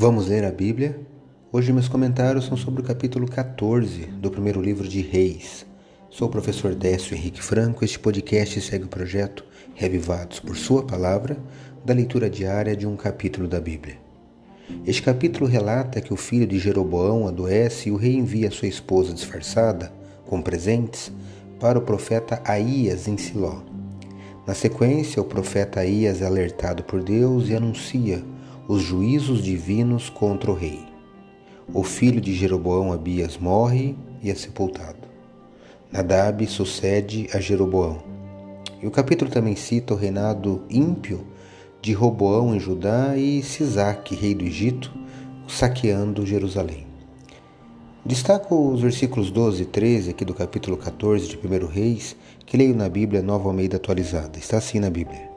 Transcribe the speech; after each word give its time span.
Vamos 0.00 0.28
ler 0.28 0.44
a 0.44 0.52
Bíblia? 0.52 0.96
Hoje 1.50 1.72
meus 1.72 1.88
comentários 1.88 2.44
são 2.44 2.56
sobre 2.56 2.80
o 2.80 2.84
capítulo 2.84 3.26
14 3.26 4.02
do 4.02 4.30
primeiro 4.30 4.62
livro 4.62 4.86
de 4.86 5.00
Reis. 5.00 5.66
Sou 6.08 6.28
o 6.28 6.30
professor 6.30 6.72
Décio 6.72 7.16
Henrique 7.16 7.42
Franco. 7.42 7.84
Este 7.84 7.98
podcast 7.98 8.60
segue 8.60 8.84
o 8.84 8.88
projeto 8.88 9.44
Revivados 9.74 10.38
por 10.38 10.56
Sua 10.56 10.84
Palavra, 10.84 11.36
da 11.84 11.92
leitura 11.92 12.30
diária 12.30 12.76
de 12.76 12.86
um 12.86 12.94
capítulo 12.94 13.48
da 13.48 13.58
Bíblia. 13.58 13.98
Este 14.86 15.02
capítulo 15.02 15.46
relata 15.46 16.00
que 16.00 16.14
o 16.14 16.16
filho 16.16 16.46
de 16.46 16.60
Jeroboão 16.60 17.26
adoece 17.26 17.88
e 17.88 17.92
o 17.92 17.96
rei 17.96 18.14
envia 18.14 18.52
sua 18.52 18.68
esposa 18.68 19.12
disfarçada, 19.12 19.92
com 20.26 20.40
presentes, 20.40 21.10
para 21.58 21.76
o 21.76 21.82
profeta 21.82 22.40
Aías 22.44 23.08
em 23.08 23.16
Siló. 23.16 23.62
Na 24.46 24.54
sequência, 24.54 25.20
o 25.20 25.24
profeta 25.24 25.80
Aías 25.80 26.22
é 26.22 26.24
alertado 26.24 26.84
por 26.84 27.02
Deus 27.02 27.48
e 27.48 27.56
anuncia 27.56 28.22
os 28.68 28.82
juízos 28.82 29.42
divinos 29.42 30.10
contra 30.10 30.50
o 30.50 30.54
rei. 30.54 30.80
O 31.72 31.82
filho 31.82 32.20
de 32.20 32.34
Jeroboão 32.34 32.92
Abias 32.92 33.38
morre 33.38 33.96
e 34.22 34.30
é 34.30 34.34
sepultado. 34.34 35.08
Nadab 35.90 36.46
sucede 36.46 37.30
a 37.32 37.40
Jeroboão. 37.40 38.02
E 38.82 38.86
o 38.86 38.90
capítulo 38.90 39.30
também 39.30 39.56
cita 39.56 39.94
o 39.94 39.96
reinado 39.96 40.62
ímpio 40.68 41.26
de 41.80 41.94
Roboão 41.94 42.54
em 42.54 42.60
Judá 42.60 43.16
e 43.16 43.42
Sisaque, 43.42 44.14
rei 44.14 44.34
do 44.34 44.44
Egito, 44.44 44.92
saqueando 45.48 46.26
Jerusalém. 46.26 46.86
Destaco 48.04 48.70
os 48.70 48.82
versículos 48.82 49.30
12 49.30 49.62
e 49.62 49.66
13 49.66 50.10
aqui 50.10 50.26
do 50.26 50.34
capítulo 50.34 50.76
14 50.76 51.26
de 51.26 51.38
1 51.38 51.66
Reis, 51.66 52.14
que 52.44 52.58
leio 52.58 52.76
na 52.76 52.88
Bíblia 52.88 53.22
Nova 53.22 53.48
Almeida 53.48 53.78
atualizada. 53.78 54.38
Está 54.38 54.58
assim 54.58 54.78
na 54.78 54.90
Bíblia. 54.90 55.27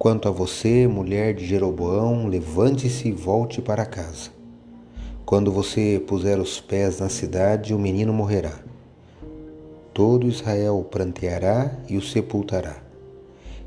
Quanto 0.00 0.28
a 0.28 0.30
você, 0.30 0.88
mulher 0.88 1.34
de 1.34 1.44
Jeroboão, 1.44 2.26
levante-se 2.26 3.08
e 3.08 3.12
volte 3.12 3.60
para 3.60 3.84
casa. 3.84 4.30
Quando 5.26 5.52
você 5.52 6.02
puser 6.06 6.40
os 6.40 6.58
pés 6.58 7.00
na 7.00 7.10
cidade, 7.10 7.74
o 7.74 7.78
menino 7.78 8.10
morrerá. 8.10 8.60
Todo 9.92 10.26
Israel 10.26 10.78
o 10.78 10.84
pranteará 10.84 11.76
e 11.86 11.98
o 11.98 12.02
sepultará. 12.02 12.78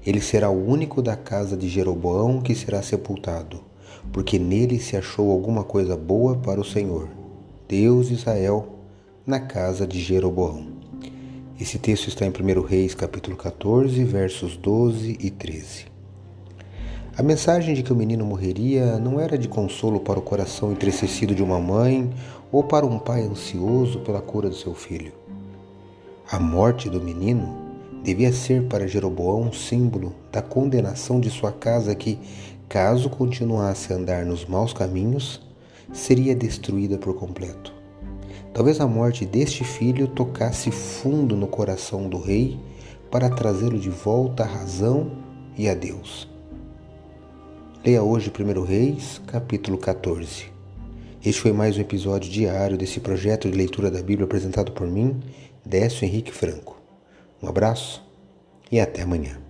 Ele 0.03 0.19
será 0.19 0.49
o 0.49 0.67
único 0.67 1.03
da 1.03 1.15
casa 1.15 1.55
de 1.55 1.69
Jeroboão 1.69 2.41
que 2.41 2.55
será 2.55 2.81
sepultado, 2.81 3.61
porque 4.11 4.39
nele 4.39 4.79
se 4.79 4.97
achou 4.97 5.29
alguma 5.29 5.63
coisa 5.63 5.95
boa 5.95 6.35
para 6.35 6.59
o 6.59 6.65
Senhor, 6.65 7.09
Deus 7.69 8.07
de 8.07 8.15
Israel, 8.15 8.79
na 9.23 9.39
casa 9.39 9.85
de 9.85 10.01
Jeroboão. 10.01 10.65
Esse 11.61 11.77
texto 11.77 12.07
está 12.07 12.25
em 12.25 12.31
1 12.31 12.61
Reis, 12.63 12.95
capítulo 12.95 13.37
14, 13.37 14.03
versos 14.03 14.57
12 14.57 15.15
e 15.19 15.29
13. 15.29 15.92
A 17.15 17.21
mensagem 17.21 17.75
de 17.75 17.83
que 17.83 17.93
o 17.93 17.95
menino 17.95 18.25
morreria 18.25 18.97
não 18.97 19.19
era 19.19 19.37
de 19.37 19.47
consolo 19.47 19.99
para 19.99 20.17
o 20.17 20.21
coração 20.23 20.71
entristecido 20.71 21.35
de 21.35 21.43
uma 21.43 21.59
mãe 21.59 22.11
ou 22.51 22.63
para 22.63 22.87
um 22.87 22.97
pai 22.97 23.21
ansioso 23.21 23.99
pela 23.99 24.19
cura 24.19 24.49
do 24.49 24.55
seu 24.55 24.73
filho. 24.73 25.13
A 26.31 26.39
morte 26.39 26.89
do 26.89 26.99
menino 26.99 27.55
devia 28.03 28.33
ser 28.33 28.63
para 28.63 28.87
Jeroboão 28.87 29.43
um 29.43 29.53
símbolo 29.53 30.11
da 30.31 30.41
condenação 30.41 31.19
de 31.19 31.29
sua 31.29 31.51
casa 31.51 31.93
que, 31.93 32.17
caso 32.67 33.11
continuasse 33.11 33.93
a 33.93 33.95
andar 33.95 34.25
nos 34.25 34.43
maus 34.43 34.73
caminhos, 34.73 35.39
seria 35.91 36.35
destruída 36.35 36.97
por 36.97 37.13
completo. 37.13 37.71
Talvez 38.55 38.81
a 38.81 38.87
morte 38.87 39.23
deste 39.23 39.63
filho 39.63 40.07
tocasse 40.07 40.71
fundo 40.71 41.35
no 41.35 41.45
coração 41.45 42.09
do 42.09 42.17
rei 42.17 42.59
para 43.11 43.29
trazê-lo 43.29 43.77
de 43.77 43.91
volta 43.91 44.41
à 44.41 44.47
razão 44.47 45.11
e 45.55 45.69
a 45.69 45.75
Deus. 45.75 46.32
Leia 47.85 48.01
hoje 48.01 48.31
1 48.31 48.63
Reis, 48.63 49.21
capítulo 49.27 49.77
14. 49.77 50.45
Este 51.21 51.41
foi 51.41 51.51
mais 51.51 51.77
um 51.77 51.81
episódio 51.81 52.31
diário 52.31 52.77
desse 52.77 53.01
projeto 53.01 53.51
de 53.51 53.57
leitura 53.57 53.91
da 53.91 54.01
Bíblia 54.01 54.23
apresentado 54.23 54.71
por 54.71 54.87
mim, 54.87 55.19
Décio 55.65 56.05
Henrique 56.05 56.31
Franco. 56.31 56.81
Um 57.41 57.47
abraço 57.49 58.01
e 58.71 58.79
até 58.79 59.01
amanhã. 59.01 59.42